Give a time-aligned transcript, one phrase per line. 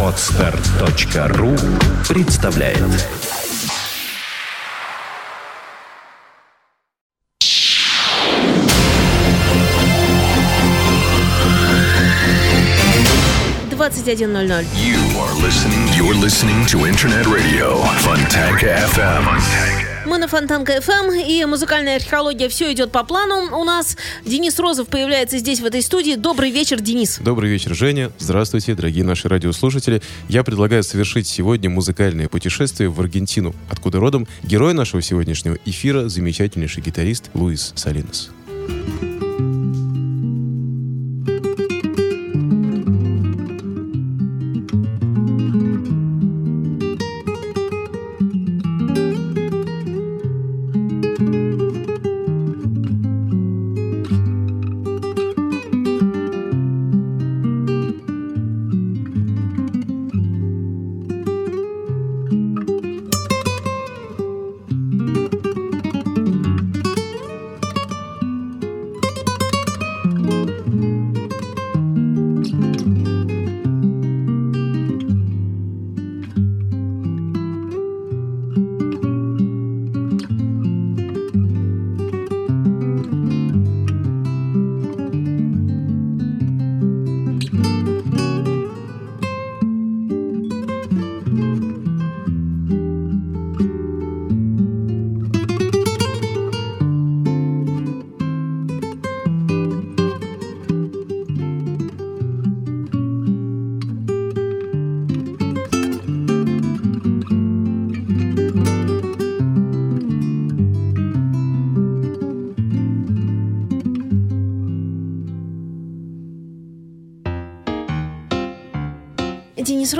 [0.00, 1.56] Отстар.ру
[2.08, 2.78] представляет
[13.70, 14.64] Двадцать один ноль ноль.
[14.76, 15.88] You are listening.
[15.96, 19.93] You're listening to Internet Radio Fontanka FM.
[20.06, 22.48] Мы на Фонтанка ФМ и музыкальная археология.
[22.48, 23.58] Все идет по плану.
[23.58, 26.14] У нас Денис Розов появляется здесь, в этой студии.
[26.14, 27.18] Добрый вечер, Денис.
[27.20, 28.10] Добрый вечер, Женя.
[28.18, 30.02] Здравствуйте, дорогие наши радиослушатели.
[30.28, 36.82] Я предлагаю совершить сегодня музыкальное путешествие в Аргентину, откуда родом герой нашего сегодняшнего эфира, замечательнейший
[36.82, 38.30] гитарист Луис Салинос.
[38.58, 39.13] Денис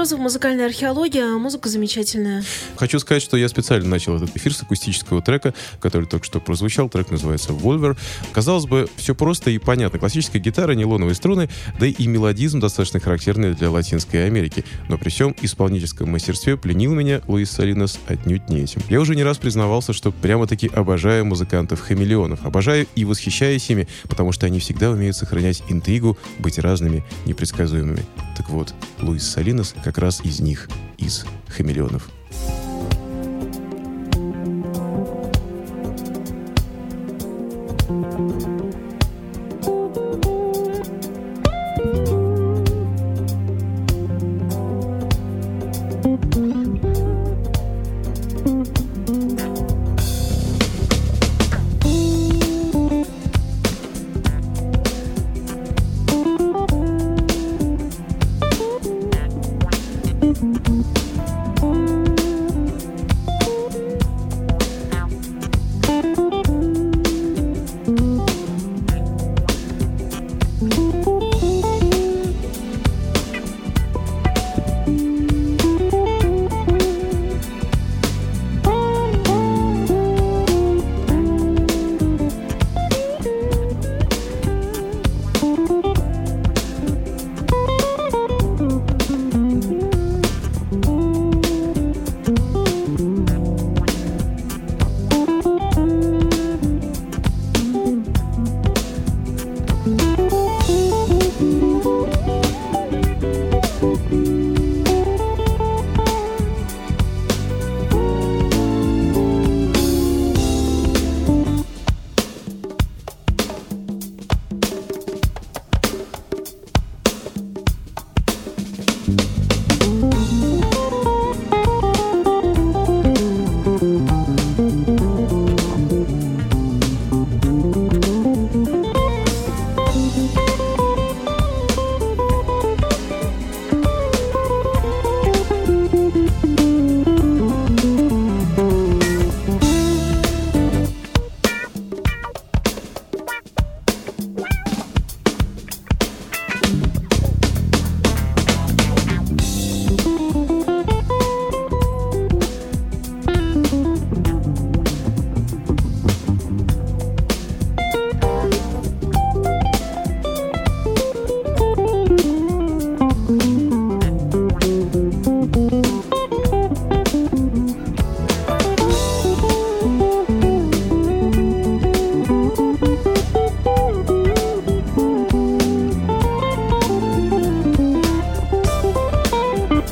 [0.05, 1.29] Розов, музыкальная археология.
[1.39, 2.45] Музыка замечательная.
[2.77, 6.91] Хочу сказать, что я специально начал этот эфир с акустического трека, который только что прозвучал.
[6.91, 7.97] Трек называется «Вольвер».
[8.35, 9.99] Казалось бы, все просто и понятно.
[9.99, 11.49] Классическая гитара, нейлоновые струны,
[11.81, 14.67] да и мелодизм достаточно характерный для Латинской Америки.
[14.91, 18.83] Но при всем исполнительском мастерстве пленил меня Луис Салинос отнюдь не этим.
[18.91, 22.45] Я уже не раз признавался, что прямо-таки обожаю музыкантов-хамелеонов.
[22.45, 28.05] Обожаю и восхищаюсь ими, потому что они всегда умеют сохранять интригу, быть разными, непредсказуемыми.
[28.37, 30.69] Так вот, Луис Салинос как раз из них,
[30.99, 32.09] из хамелеонов.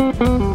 [0.03, 0.52] Mm-hmm.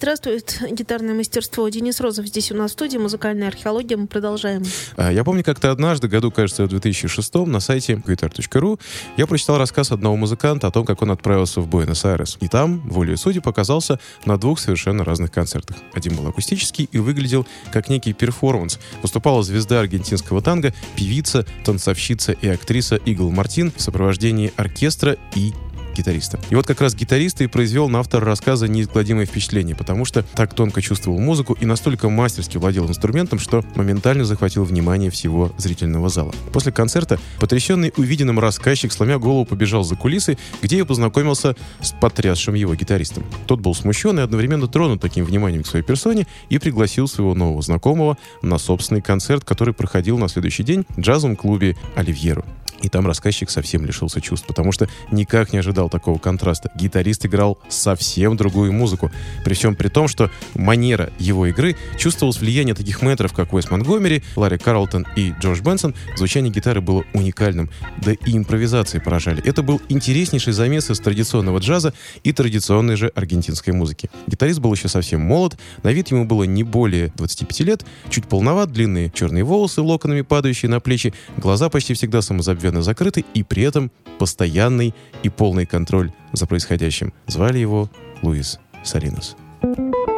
[0.00, 1.68] Здравствует гитарное мастерство.
[1.68, 2.96] Денис Розов здесь у нас в студии.
[2.96, 3.98] Музыкальная археология.
[3.98, 4.62] Мы продолжаем.
[4.96, 8.80] А, Я помню, как-то однажды, году, кажется, в 2006 на сайте guitar.ru
[9.18, 12.38] я прочитал рассказ одного музыканта о том, как он отправился в Буэнос-Айрес.
[12.40, 15.76] И там, волей судеб, оказался на двух совершенно разных концертах.
[15.92, 18.78] Один был акустический и выглядел как некий перформанс.
[19.02, 25.52] Выступала звезда аргентинского танго, певица, танцовщица и актриса Игл Мартин в сопровождении оркестра и
[25.96, 26.38] гитариста.
[26.50, 30.54] И вот как раз гитариста и произвел на автора рассказа неизгладимое впечатление, потому что так
[30.54, 36.32] тонко чувствовал музыку и настолько мастерски владел инструментом, что моментально захватил внимание всего зрительного зала.
[36.52, 42.54] После концерта, потрясенный увиденным рассказчик, сломя голову, побежал за кулисы, где и познакомился с потрясшим
[42.54, 43.24] его гитаристом.
[43.46, 47.62] Тот был смущен и одновременно тронут таким вниманием к своей персоне и пригласил своего нового
[47.62, 52.44] знакомого на собственный концерт, который проходил на следующий день в джазовом клубе «Оливьеру».
[52.82, 56.70] И там рассказчик совсем лишился чувств, потому что никак не ожидал такого контраста.
[56.74, 59.10] Гитарист играл совсем другую музыку.
[59.44, 64.22] При всем при том, что манера его игры чувствовалось влияние таких мэтров, как Уэс Монгомери,
[64.36, 65.94] Ларри Карлтон и Джордж Бенсон.
[66.16, 69.42] Звучание гитары было уникальным, да и импровизации поражали.
[69.44, 71.92] Это был интереснейший замес из традиционного джаза
[72.22, 74.10] и традиционной же аргентинской музыки.
[74.26, 78.72] Гитарист был еще совсем молод, на вид ему было не более 25 лет, чуть полноват,
[78.72, 83.90] длинные черные волосы, локонами падающие на плечи, глаза почти всегда самозабвенно закрыты и при этом
[84.18, 87.12] постоянный и полный контроль за происходящим.
[87.26, 87.90] Звали его
[88.22, 89.36] Луис Салинос.
[89.62, 90.09] 90, между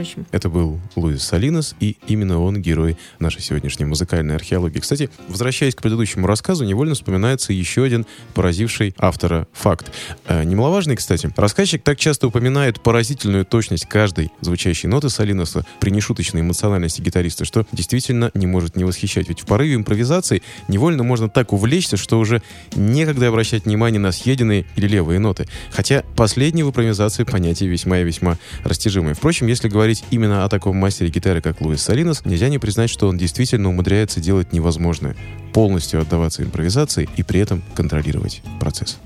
[0.00, 0.26] прочим.
[0.32, 4.78] Это был Луис Салинос, и именно он герой нашей сегодняшней музыкальной археологии.
[4.78, 9.92] Кстати, возвращаясь к предыдущему рассказу, невольно вспоминается еще один поразивший автора факт.
[10.26, 11.30] Э, немаловажный, кстати.
[11.36, 17.66] Рассказчик так часто упоминает поразительную точность каждой звучащей ноты Салиноса при нешуточной эмоциональности гитариста, что
[17.72, 19.28] действительно не может не восхищать.
[19.28, 22.42] Ведь в порыве импровизации невольно можно так увлечься, что уже
[22.74, 25.46] некогда обращать внимание на съеденные или левые ноты.
[25.70, 29.14] Хотя последние в импровизации понятие весьма и весьма растяжимое.
[29.14, 33.08] Впрочем, если говорить именно о таком мастере гитары, как Луис Салинос, нельзя не признать, что
[33.08, 35.16] он действительно умудряется делать невозможное.
[35.54, 38.98] Полностью отдаваться импровизации и при этом контролировать процесс.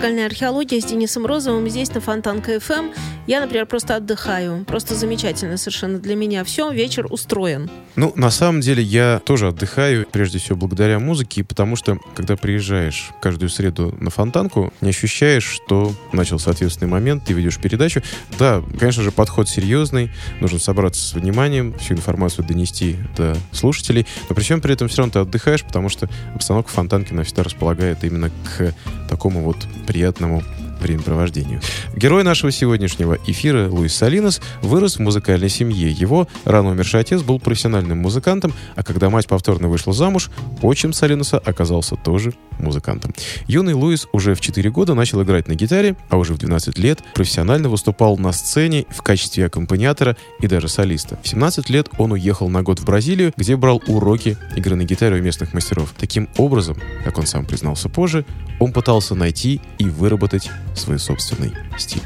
[0.00, 2.94] Музыкальная археология с Денисом Розовым здесь на Фонтанка FM.
[3.30, 4.64] Я, например, просто отдыхаю.
[4.64, 6.68] Просто замечательно совершенно для меня все.
[6.72, 7.70] Вечер устроен.
[7.94, 13.10] Ну, на самом деле, я тоже отдыхаю, прежде всего, благодаря музыке, потому что, когда приезжаешь
[13.22, 18.02] каждую среду на Фонтанку, не ощущаешь, что начался ответственный момент, ты ведешь передачу.
[18.36, 24.34] Да, конечно же, подход серьезный, нужно собраться с вниманием, всю информацию донести до слушателей, но
[24.34, 28.02] при всем при этом все равно ты отдыхаешь, потому что обстановка Фонтанки на всегда располагает
[28.02, 28.74] именно к
[29.08, 30.42] такому вот приятному
[30.80, 31.60] времяпровождению.
[31.96, 35.90] Герой нашего сегодняшнего эфира Луис Салинос вырос в музыкальной семье.
[35.90, 40.30] Его рано умерший отец был профессиональным музыкантом, а когда мать повторно вышла замуж,
[40.62, 43.14] отчим Салиноса оказался тоже музыкантом.
[43.46, 47.00] Юный Луис уже в 4 года начал играть на гитаре, а уже в 12 лет
[47.14, 51.18] профессионально выступал на сцене в качестве аккомпаниатора и даже солиста.
[51.22, 55.16] В 17 лет он уехал на год в Бразилию, где брал уроки игры на гитаре
[55.16, 55.94] у местных мастеров.
[55.96, 58.24] Таким образом, как он сам признался позже,
[58.58, 62.02] он пытался найти и выработать свой собственный стиль.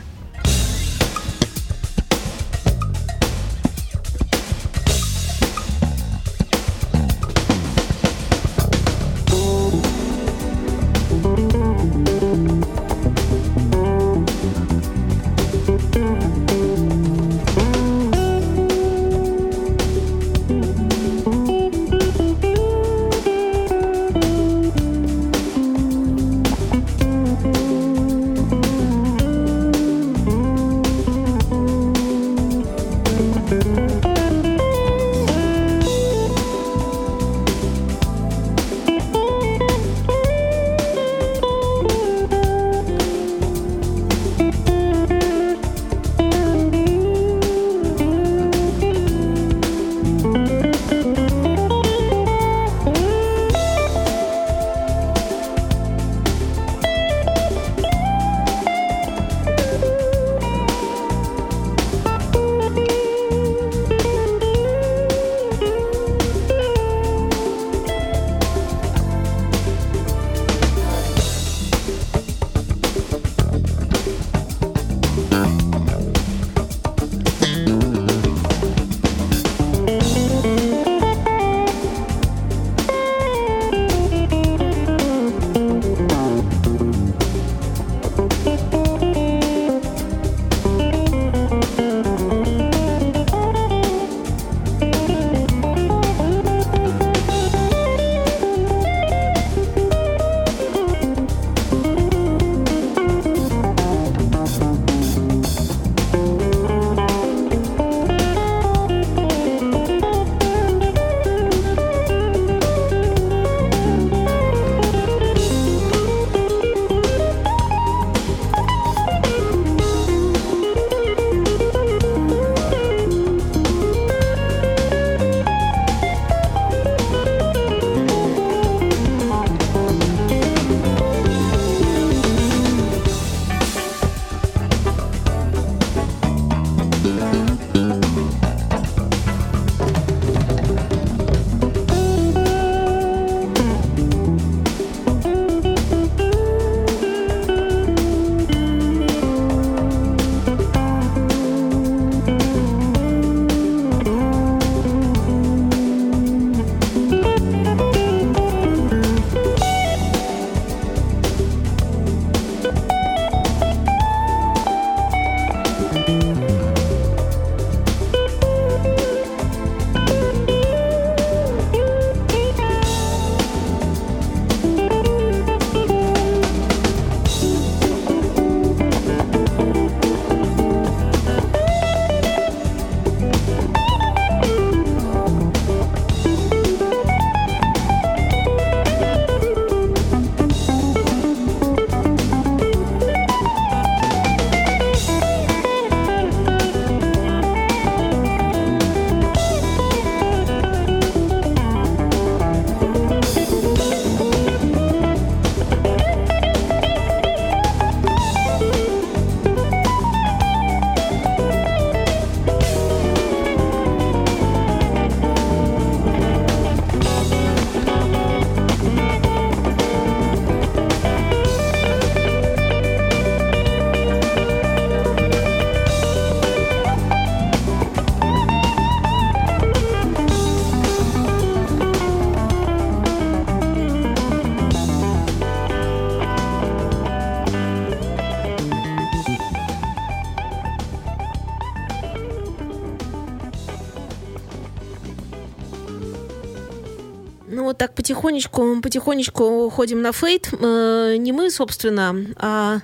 [248.15, 250.49] Потихонечку, потихонечку ходим на фейт.
[250.53, 252.81] Э, не мы, собственно, а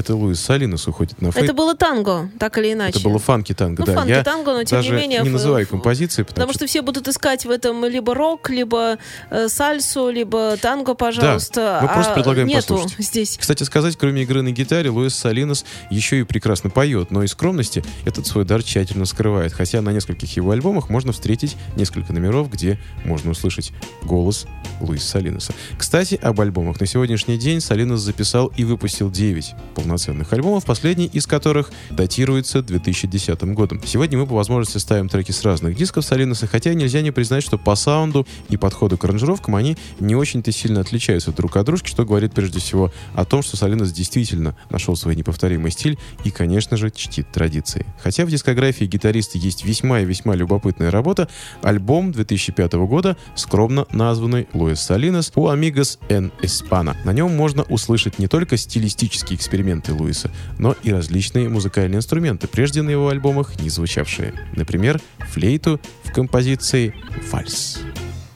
[0.00, 1.44] Это Луис Салинос уходит на фейт.
[1.44, 2.98] это было танго, так или иначе.
[2.98, 3.94] Это было фанки танго, Ну, да.
[3.94, 5.20] фанки Я танго, но тем даже не менее...
[5.20, 8.96] не называю композиции, потому, Потому что все будут искать в этом либо рок, либо
[9.28, 11.80] э, сальсу, либо танго, пожалуйста.
[11.82, 13.04] мы просто а предлагаем нету послушать.
[13.04, 13.36] здесь.
[13.38, 17.84] Кстати сказать, кроме игры на гитаре, Луис Салинос еще и прекрасно поет, но из скромности
[18.06, 19.52] этот свой дар тщательно скрывает.
[19.52, 24.46] Хотя на нескольких его альбомах можно встретить несколько номеров, где можно услышать голос
[24.80, 25.52] Луиса Салиноса.
[25.76, 26.80] Кстати, об альбомах.
[26.80, 29.89] На сегодняшний день Салинос записал и выпустил 9 полноценных
[30.32, 33.80] альбомов, последний из которых датируется 2010 годом.
[33.84, 37.58] Сегодня мы по возможности ставим треки с разных дисков Салиноса, хотя нельзя не признать, что
[37.58, 42.04] по саунду и подходу к аранжировкам они не очень-то сильно отличаются друг от дружки, что
[42.04, 46.90] говорит прежде всего о том, что Салинос действительно нашел свой неповторимый стиль и, конечно же,
[46.90, 47.86] чтит традиции.
[48.02, 51.28] Хотя в дискографии гитариста есть весьма и весьма любопытная работа,
[51.62, 56.96] альбом 2005 года, скромно названный Луис Салинос «У Amigos en Espana».
[57.04, 59.38] На нем можно услышать не только стилистические
[59.70, 64.34] эксперименты Луиса, но и различные музыкальные инструменты, прежде на его альбомах не звучавшие.
[64.54, 66.94] Например, флейту в композиции
[67.30, 67.80] «Вальс».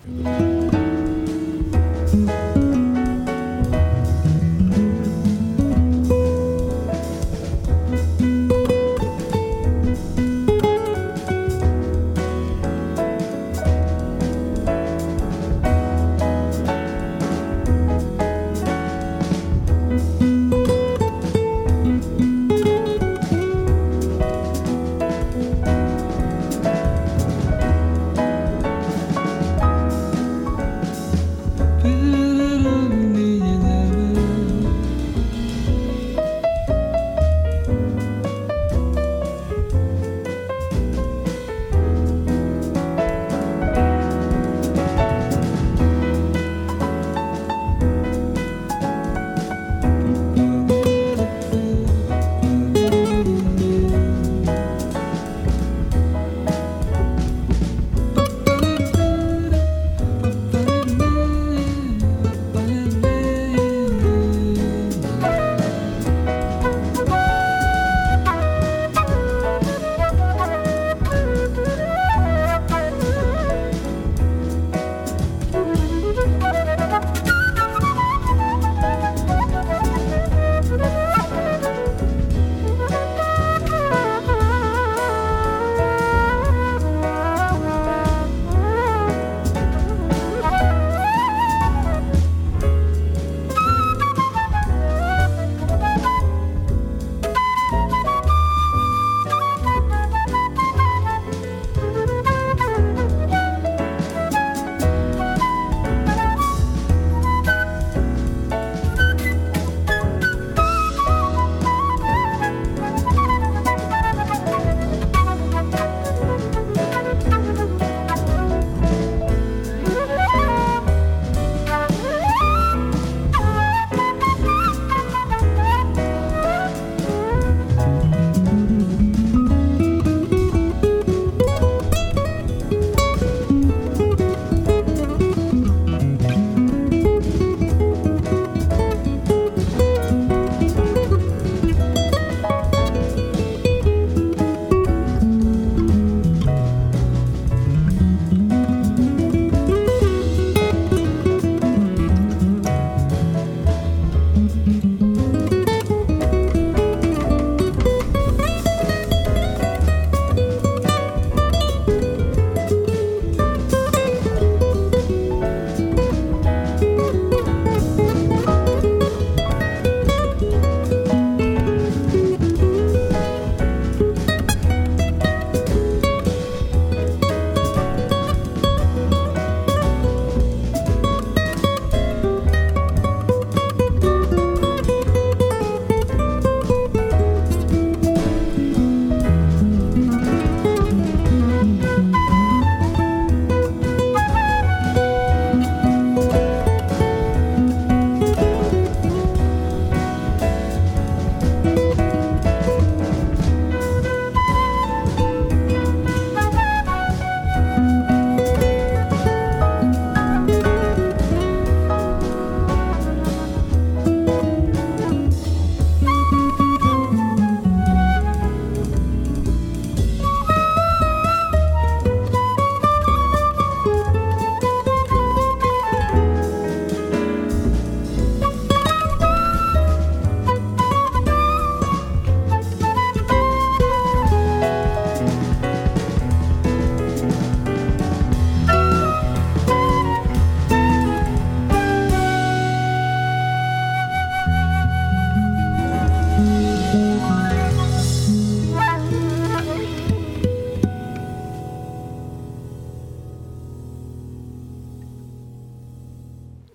[0.06, 0.74] Thank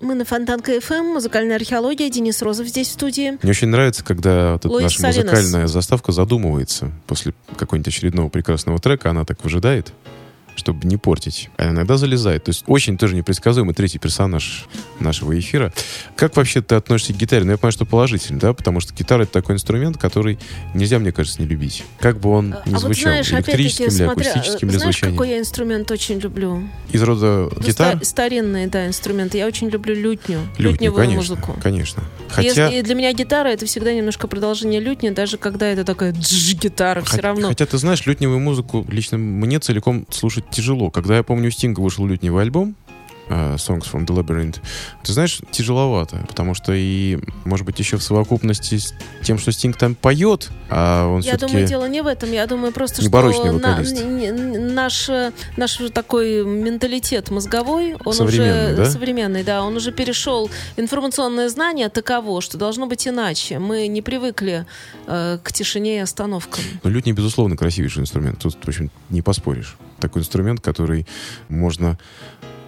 [0.02, 3.38] на Фонтанка FM, музыкальная археология, Денис Розов здесь в студии.
[3.42, 5.34] Мне очень нравится, когда вот эта наша Салинос.
[5.34, 9.94] музыкальная заставка задумывается после какого-нибудь очередного прекрасного трека, она так выжидает,
[10.60, 11.50] чтобы не портить.
[11.58, 12.44] А иногда залезает.
[12.44, 14.66] То есть очень тоже непредсказуемый третий персонаж
[15.00, 15.74] нашего эфира.
[16.16, 17.44] Как вообще ты относишься к гитаре?
[17.46, 18.54] Ну, я понимаю, что положительно, да?
[18.54, 20.38] Потому что гитара— это такой инструмент, который
[20.74, 21.84] нельзя, мне кажется, не любить.
[22.00, 23.12] Как бы он ни а вот звучал.
[23.12, 25.18] знаешь, электрическим опять-таки, ли, смотря, акустическим знаешь, звучанием.
[25.18, 26.64] какой я инструмент очень люблю?
[26.92, 27.96] Из рода Ну, гитар?
[27.98, 29.38] ста- старинные, да, инструменты.
[29.38, 31.56] Я очень люблю лютню, Лютню, лютневую конечно, музыку.
[31.64, 32.04] конечно.
[32.30, 36.12] Хотя, Если- и для меня гитара это всегда немножко продолжение лютни, даже когда это такая
[36.14, 37.48] гитара, все равно.
[37.50, 40.90] Хотя, ты знаешь, лютневую музыку лично мне целиком слушать тяжело.
[40.90, 42.76] Когда я помню, у Стинга вышел лютневый альбом,
[43.30, 44.58] э, Songs from the Labyrinth,
[45.04, 49.78] ты знаешь, тяжеловато, потому что и, может быть, еще в совокупности с тем, что Стинг
[49.78, 52.32] там поет, а он Я думаю, дело не в этом.
[52.32, 53.10] Я думаю просто, что
[53.60, 53.80] на-
[54.60, 55.10] наш,
[55.58, 58.90] наш такой менталитет мозговой, он Современный, уже да?
[58.90, 63.60] современный, да, он уже перешел информационное знание таково, что должно быть иначе.
[63.60, 64.66] Мы не привыкли
[65.08, 66.64] э, к тишине и остановкам.
[66.84, 68.40] Ну, лютня, безусловно, красивейший инструмент.
[68.40, 69.78] Тут, в общем, не поспоришь.
[70.00, 71.06] Такой инструмент, который
[71.50, 71.98] можно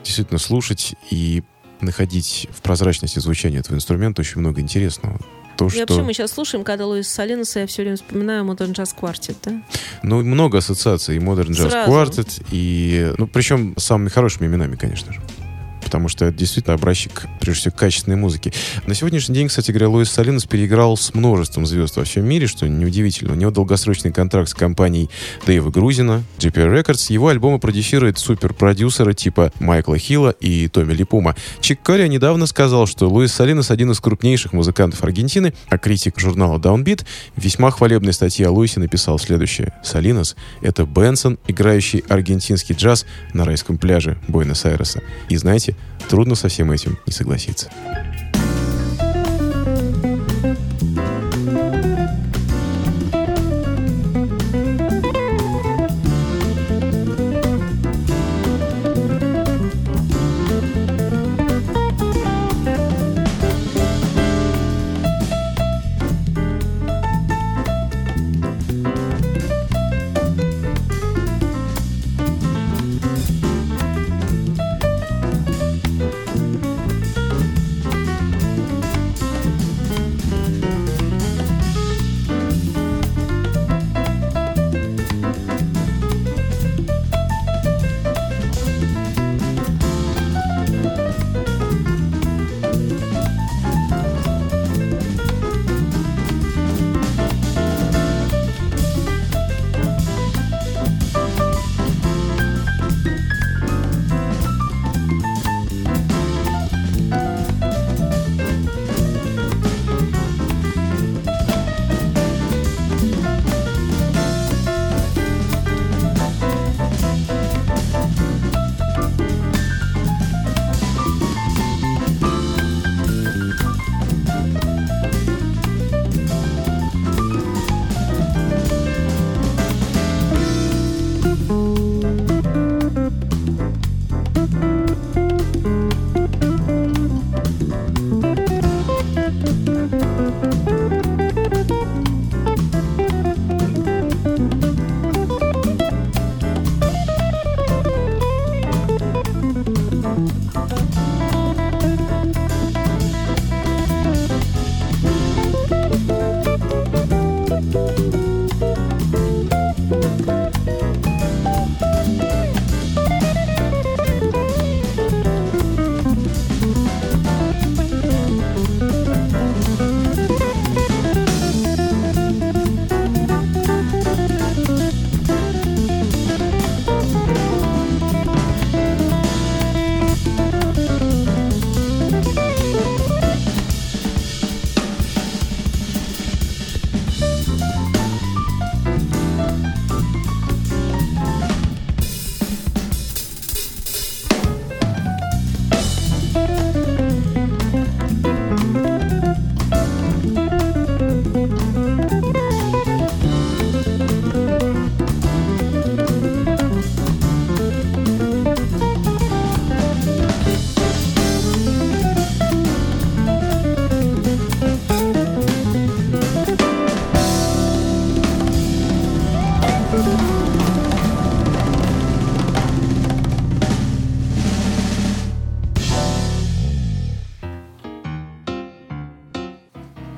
[0.03, 1.43] действительно слушать и
[1.79, 5.19] находить в прозрачности звучания этого инструмента очень много интересного.
[5.57, 5.79] То, И что...
[5.79, 9.61] вообще мы сейчас слушаем, когда Луис Салиноса, я все время вспоминаю Modern Jazz Quartet, да?
[10.01, 11.17] Ну, много ассоциаций.
[11.17, 11.91] И Modern Jazz Сразу.
[11.91, 13.13] Quartet, и...
[13.17, 15.21] Ну, причем с самыми хорошими именами, конечно же.
[15.91, 18.53] Потому что это действительно образчик, прежде всего, качественной музыки.
[18.87, 22.65] На сегодняшний день, кстати говоря, Луис Салинос переиграл с множеством звезд во всем мире, что
[22.65, 23.33] неудивительно.
[23.33, 25.09] У него долгосрочный контракт с компанией
[25.45, 27.11] Дэйва Грузина, GPR Records.
[27.11, 31.35] Его альбомы продюсируют суперпродюсеры типа Майкла Хилла и Томми Липума.
[31.59, 36.57] Чик Корри недавно сказал, что Луис Салинос один из крупнейших музыкантов Аргентины, а критик журнала
[36.57, 39.73] Downbeat весьма хвалебной статье о Луисе написал следующее.
[39.83, 45.01] Салинос— это Бенсон, играющий аргентинский джаз на райском пляже Буэнос-Айреса.
[45.27, 45.75] И знаете,
[46.09, 47.69] трудно со всем этим не согласиться.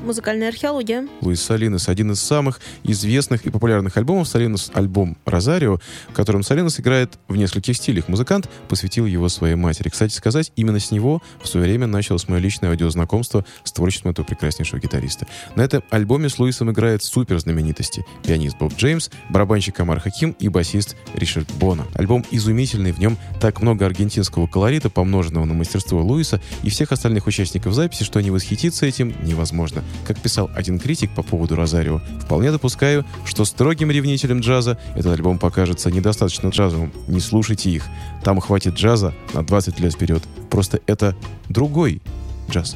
[0.03, 1.07] Музыкальная археология.
[1.21, 5.79] Луис Салинос, один из самых известных и популярных альбомов Салинос, альбом «Розарио»,
[6.09, 8.07] в котором Салинос играет в нескольких стилях.
[8.07, 9.89] Музыкант посвятил его своей матери.
[9.89, 14.25] Кстати сказать, именно с него в свое время началось мое личное аудиознакомство с творчеством этого
[14.25, 15.27] прекраснейшего гитариста.
[15.55, 18.05] На этом альбоме с Луисом играет супер знаменитости.
[18.23, 21.85] Пианист Боб Джеймс, барабанщик Амар Хаким и басист Ришард Бона.
[21.93, 27.27] Альбом изумительный, в нем так много аргентинского колорита, помноженного на мастерство Луиса и всех остальных
[27.27, 29.83] участников записи, что не восхититься этим невозможно.
[30.05, 35.39] Как писал один критик по поводу Розарио, вполне допускаю, что строгим ревнителям джаза этот альбом
[35.39, 36.91] покажется недостаточно джазовым.
[37.07, 37.85] Не слушайте их.
[38.23, 40.23] Там хватит джаза на 20 лет вперед.
[40.49, 41.15] Просто это
[41.49, 42.01] другой
[42.49, 42.75] джаз.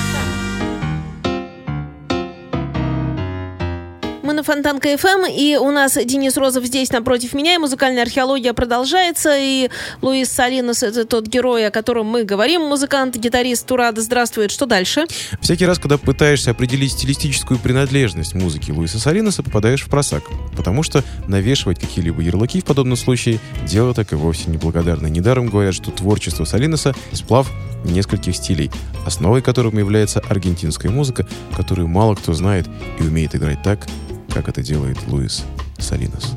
[4.41, 9.37] на Фонтанка FM, и у нас Денис Розов здесь напротив меня, и музыкальная археология продолжается,
[9.37, 9.69] и
[10.01, 14.49] Луис Салинос— это тот герой, о котором мы говорим, музыкант, гитарист Турада здравствует.
[14.49, 15.05] Что дальше?
[15.41, 20.23] Всякий раз, когда пытаешься определить стилистическую принадлежность музыки Луиса Салиноса, попадаешь в просак,
[20.57, 25.11] потому что навешивать какие-либо ярлыки в подобном случае— дело так и вовсе неблагодарное.
[25.11, 27.47] Недаром говорят, что творчество Салиноса— сплав
[27.85, 28.71] нескольких стилей,
[29.05, 32.67] основой которым является аргентинская музыка, которую мало кто знает
[32.99, 33.87] и умеет играть так,
[34.33, 35.43] как это делает Луис
[35.77, 36.35] Салинос.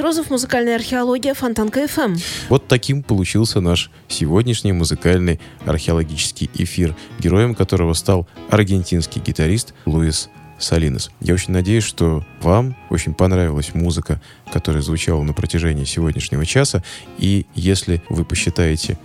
[0.00, 2.16] Розов, музыкальная археология, Фонтанка ФМ.
[2.48, 11.10] Вот таким получился наш сегодняшний музыкальный археологический эфир, героем которого стал аргентинский гитарист Луис Салинос.
[11.20, 14.20] Я очень надеюсь, что вам очень понравилась музыка,
[14.52, 16.82] которая звучала на протяжении сегодняшнего часа.
[17.18, 18.98] И если вы посчитаете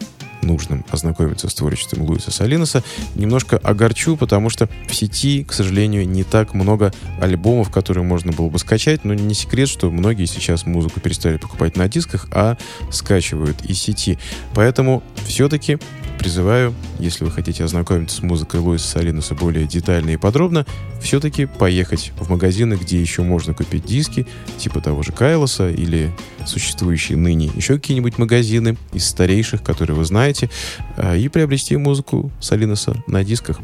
[0.45, 2.83] нужным ознакомиться с творчеством Луиса Салиноса.
[3.15, 8.49] Немножко огорчу, потому что в сети, к сожалению, не так много альбомов, которые можно было
[8.49, 12.57] бы скачать, но не секрет, что многие сейчас музыку перестали покупать на дисках, а
[12.91, 14.17] скачивают из сети.
[14.53, 15.79] Поэтому все-таки
[16.19, 20.65] призываю, если вы хотите ознакомиться с музыкой Луиса Салинуса более детально и подробно,
[21.01, 24.25] все-таки поехать в магазины, где еще можно купить диски,
[24.57, 26.11] типа того же Кайлоса или
[26.47, 30.34] существующие ныне еще какие-нибудь магазины из старейших, которые вы знаете,
[30.97, 33.59] а, и приобрести музыку Салинуса на дисках.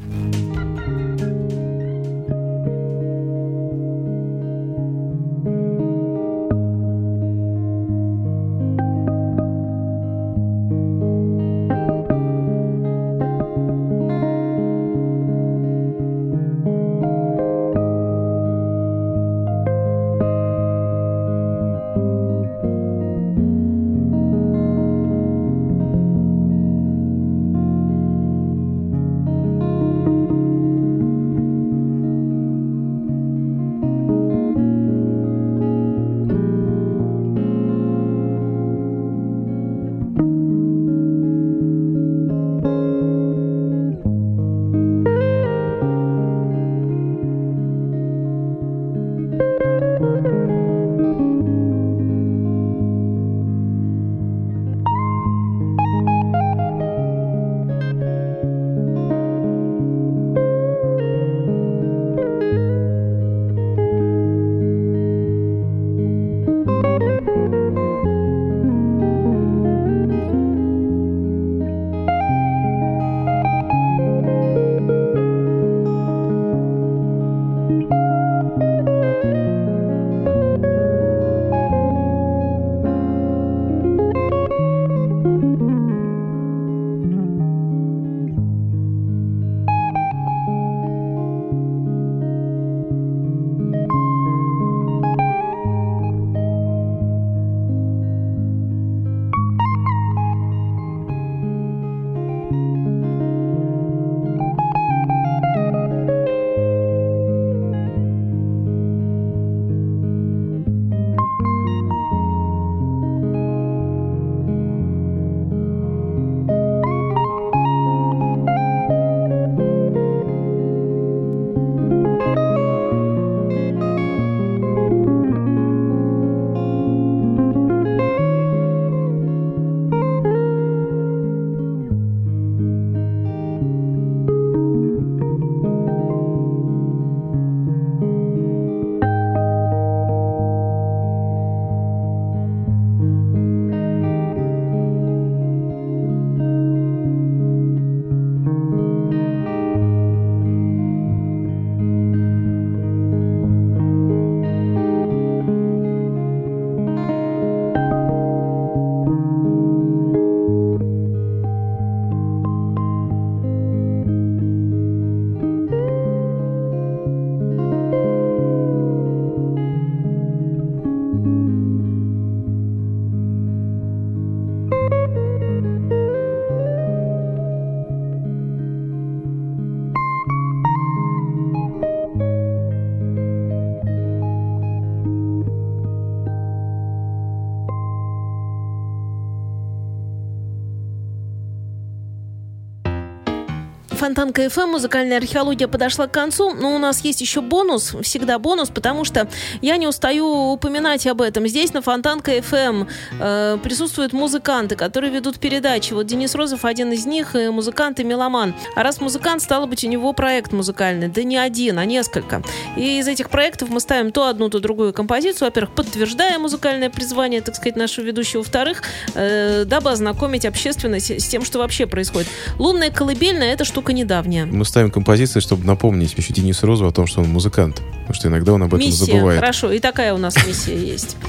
[194.02, 198.70] Фонтанка FM, музыкальная археология подошла к концу, но у нас есть еще бонус, всегда бонус,
[198.70, 199.28] потому что
[199.62, 201.47] я не устаю упоминать об этом.
[201.47, 202.88] Здесь на Фонтанка FM
[203.20, 205.93] э, присутствуют музыканты, которые ведут передачи.
[205.93, 208.56] Вот Денис Розов один из них, и музыкант и меломан.
[208.76, 211.08] А раз музыкант, стало быть, у него проект музыкальный.
[211.08, 212.41] Да не один, а несколько.
[212.76, 215.49] И из этих проектов мы ставим то одну, то другую композицию.
[215.49, 218.39] Во-первых, подтверждая музыкальное призвание, так сказать, нашего ведущего.
[218.39, 218.82] Во-вторых,
[219.14, 222.30] э, дабы ознакомить общественность с тем, что вообще происходит.
[222.58, 224.46] Лунная колыбельная– это штука недавняя.
[224.46, 227.82] Мы ставим композиции, чтобы напомнить еще Денису Розову о том, что он музыкант.
[228.02, 229.39] Потому что иногда он об этом Миссия, забывает.
[229.39, 229.72] хорошо.
[229.72, 231.18] И такая у нас миссия есть.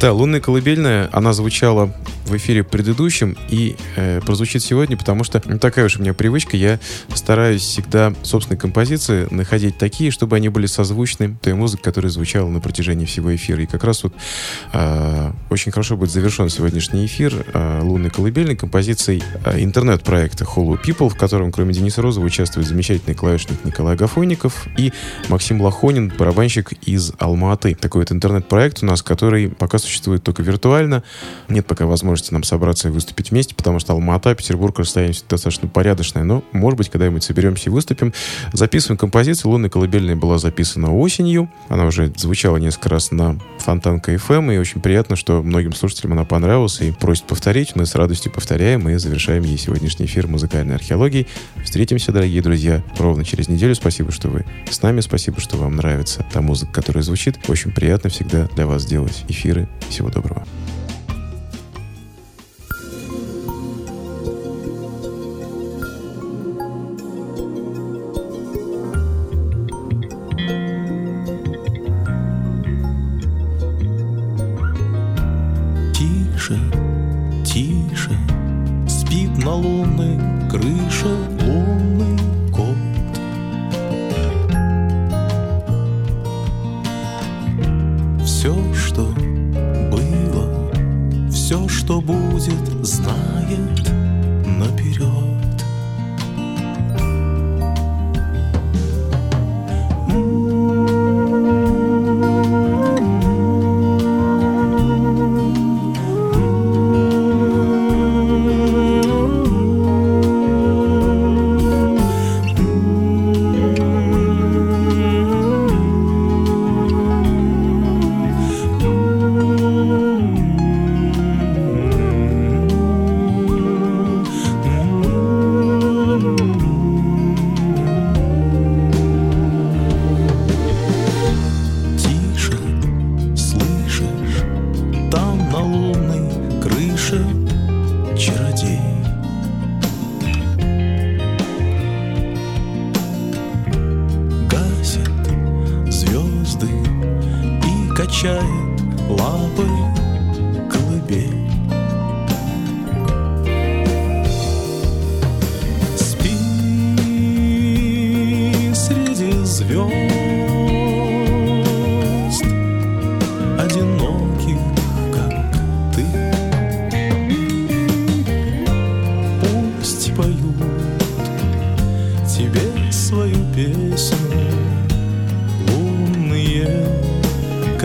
[0.00, 1.94] Да, «Лунная колыбельная», она звучала
[2.28, 6.56] в эфире предыдущем и э, прозвучит сегодня, потому что ну, такая уж у меня привычка.
[6.56, 6.78] Я
[7.14, 12.60] стараюсь всегда собственные композиции находить такие, чтобы они были созвучны той музыке, которая звучала на
[12.60, 13.62] протяжении всего эфира.
[13.62, 14.12] И как раз вот
[14.72, 21.08] э, очень хорошо будет завершен сегодняшний эфир э, «Лунной колыбельной» композицией э, интернет-проекта Hollow People,
[21.08, 24.90] в котором, кроме кроме Дениса Розова, участвует замечательный клавишник Николай Гафойников и
[25.28, 27.74] Максим Лохонин, барабанщик из Алматы.
[27.74, 31.02] Такой вот интернет-проект у нас, который пока существует только виртуально.
[31.50, 36.22] Нет пока возможности нам собраться и выступить вместе, потому что Алмата, Петербург расстояние достаточно порядочное,
[36.22, 38.14] но, может быть, когда-нибудь соберемся и выступим.
[38.54, 39.50] Записываем композицию.
[39.50, 41.50] «Лунная колыбельная» была записана осенью.
[41.68, 46.24] Она уже звучала несколько раз на Фонтанка FM, и очень приятно, что многим слушателям она
[46.24, 47.76] понравилась и просит повторить.
[47.76, 51.26] Мы с радостью повторяем и завершаем ей сегодняшний эфир музыкальной археологии.
[51.64, 53.74] Встретимся, дорогие друзья, ровно через неделю.
[53.74, 55.00] Спасибо, что вы с нами.
[55.00, 57.38] Спасибо, что вам нравится та музыка, которая звучит.
[57.48, 59.68] Очень приятно всегда для вас делать эфиры.
[59.88, 60.46] Всего доброго.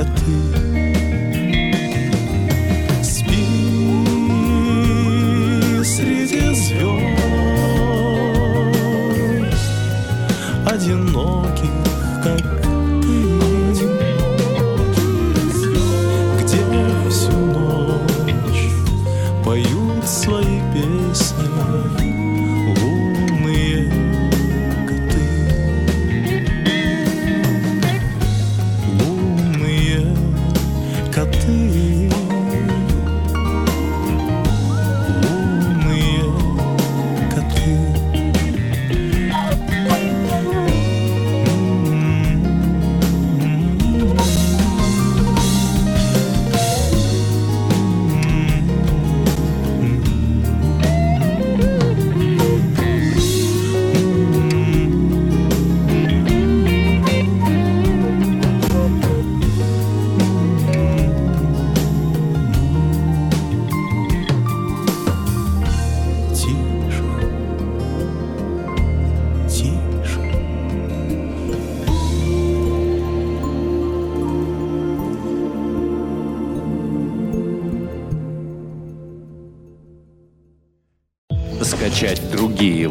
[0.04, 0.53] till